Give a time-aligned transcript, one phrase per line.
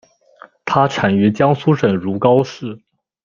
[0.65, 2.81] 它产于江苏省如皋市。